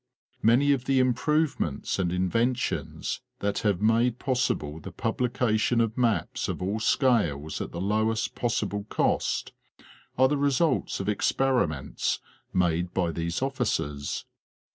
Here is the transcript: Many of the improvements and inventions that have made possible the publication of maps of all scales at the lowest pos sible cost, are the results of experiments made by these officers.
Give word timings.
Many 0.41 0.71
of 0.71 0.85
the 0.85 0.97
improvements 0.97 1.99
and 1.99 2.11
inventions 2.11 3.21
that 3.37 3.59
have 3.59 3.83
made 3.83 4.17
possible 4.17 4.79
the 4.79 4.91
publication 4.91 5.79
of 5.79 5.95
maps 5.95 6.47
of 6.49 6.59
all 6.59 6.79
scales 6.79 7.61
at 7.61 7.71
the 7.71 7.79
lowest 7.79 8.33
pos 8.33 8.61
sible 8.61 8.89
cost, 8.89 9.53
are 10.17 10.27
the 10.27 10.37
results 10.37 10.99
of 10.99 11.07
experiments 11.07 12.19
made 12.51 12.95
by 12.95 13.11
these 13.11 13.43
officers. 13.43 14.25